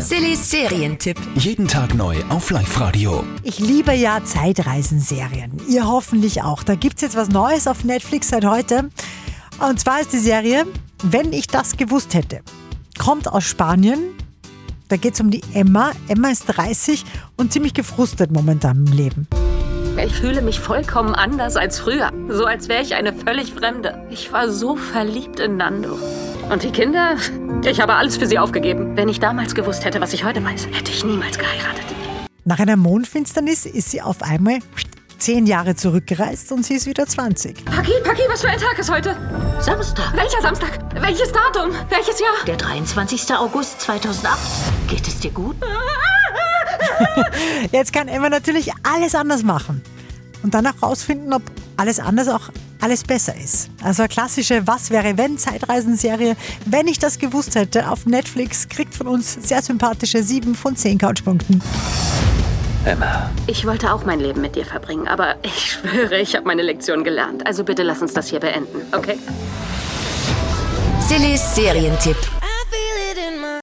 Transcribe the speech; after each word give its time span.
Sillys 0.00 0.50
Serientipp. 0.50 1.18
Jeden 1.34 1.68
Tag 1.68 1.94
neu 1.94 2.16
auf 2.30 2.50
Live-Radio. 2.50 3.22
Ich 3.42 3.58
liebe 3.58 3.92
ja 3.92 4.24
Zeitreisenserien. 4.24 5.60
Ihr 5.68 5.86
hoffentlich 5.86 6.42
auch. 6.42 6.62
Da 6.62 6.74
gibt 6.74 6.96
es 6.96 7.02
jetzt 7.02 7.16
was 7.16 7.28
Neues 7.28 7.68
auf 7.68 7.84
Netflix 7.84 8.28
seit 8.28 8.46
heute. 8.46 8.88
Und 9.58 9.78
zwar 9.78 10.00
ist 10.00 10.12
die 10.14 10.18
Serie 10.18 10.64
Wenn 11.02 11.34
ich 11.34 11.48
das 11.48 11.76
gewusst 11.76 12.14
hätte. 12.14 12.40
Kommt 12.98 13.28
aus 13.28 13.44
Spanien. 13.44 13.98
Da 14.88 14.96
geht 14.96 15.14
es 15.14 15.20
um 15.20 15.30
die 15.30 15.42
Emma. 15.52 15.92
Emma 16.08 16.30
ist 16.30 16.46
30 16.46 17.04
und 17.36 17.52
ziemlich 17.52 17.74
gefrustet 17.74 18.32
momentan 18.32 18.86
im 18.86 18.92
Leben. 18.92 19.28
Ich 20.02 20.14
fühle 20.14 20.40
mich 20.40 20.60
vollkommen 20.60 21.14
anders 21.14 21.56
als 21.56 21.78
früher. 21.78 22.10
So 22.28 22.46
als 22.46 22.68
wäre 22.68 22.82
ich 22.82 22.94
eine 22.94 23.12
völlig 23.12 23.52
Fremde. 23.52 24.02
Ich 24.08 24.32
war 24.32 24.50
so 24.50 24.76
verliebt 24.76 25.40
in 25.40 25.58
Nando. 25.58 25.98
Und 26.50 26.62
die 26.64 26.72
Kinder? 26.72 27.16
Ich 27.64 27.80
habe 27.80 27.94
alles 27.94 28.16
für 28.16 28.26
sie 28.26 28.38
aufgegeben. 28.38 28.96
Wenn 28.96 29.08
ich 29.08 29.20
damals 29.20 29.54
gewusst 29.54 29.84
hätte, 29.84 30.00
was 30.00 30.12
ich 30.12 30.24
heute 30.24 30.44
weiß, 30.44 30.66
hätte 30.72 30.90
ich 30.90 31.04
niemals 31.04 31.38
geheiratet. 31.38 31.84
Nach 32.44 32.58
einer 32.58 32.76
Mondfinsternis 32.76 33.66
ist 33.66 33.90
sie 33.90 34.02
auf 34.02 34.22
einmal 34.22 34.58
zehn 35.18 35.46
Jahre 35.46 35.76
zurückgereist 35.76 36.50
und 36.50 36.64
sie 36.64 36.74
ist 36.74 36.86
wieder 36.86 37.06
20. 37.06 37.64
Paki, 37.66 37.92
Paki, 38.02 38.22
was 38.28 38.40
für 38.40 38.48
ein 38.48 38.58
Tag 38.58 38.78
ist 38.78 38.90
heute? 38.90 39.14
Samstag, 39.60 40.16
Welcher 40.16 40.40
Samstag? 40.40 40.78
Welches 41.00 41.30
Datum? 41.30 41.70
Welches 41.88 42.18
Jahr? 42.18 42.32
der 42.46 42.56
23. 42.56 43.32
August 43.34 43.80
2008. 43.82 44.38
Geht 44.88 45.06
es 45.06 45.20
dir 45.20 45.30
gut? 45.30 45.56
Jetzt 47.72 47.92
kann 47.92 48.08
Emma 48.08 48.28
natürlich 48.28 48.72
alles 48.82 49.14
anders 49.14 49.42
machen 49.42 49.82
und 50.42 50.54
dann 50.54 50.66
auch 50.66 50.82
rausfinden, 50.82 51.32
ob 51.32 51.42
alles 51.76 51.98
anders 51.98 52.28
auch 52.28 52.50
alles 52.80 53.04
besser 53.04 53.34
ist. 53.36 53.70
Also 53.82 54.02
eine 54.02 54.08
klassische 54.08 54.66
Was 54.66 54.90
wäre 54.90 55.16
wenn 55.18 55.38
Zeitreisenserie. 55.38 56.36
Wenn 56.66 56.88
ich 56.88 56.98
das 56.98 57.18
gewusst 57.18 57.54
hätte, 57.54 57.90
auf 57.90 58.06
Netflix 58.06 58.68
kriegt 58.68 58.94
von 58.94 59.06
uns 59.06 59.34
sehr 59.42 59.62
sympathische 59.62 60.22
7 60.22 60.54
von 60.54 60.76
10 60.76 60.98
Couchpunkten. 60.98 61.62
Emma, 62.84 63.30
Ich 63.46 63.66
wollte 63.66 63.92
auch 63.92 64.06
mein 64.06 64.20
Leben 64.20 64.40
mit 64.40 64.56
dir 64.56 64.64
verbringen, 64.64 65.06
aber 65.06 65.36
ich 65.42 65.72
schwöre, 65.72 66.18
ich 66.18 66.34
habe 66.34 66.46
meine 66.46 66.62
Lektion 66.62 67.04
gelernt. 67.04 67.46
Also 67.46 67.62
bitte 67.62 67.82
lass 67.82 68.00
uns 68.00 68.14
das 68.14 68.28
hier 68.28 68.40
beenden, 68.40 68.80
okay? 68.92 69.18
Sillys 71.06 71.54
Serientipp. 71.54 72.16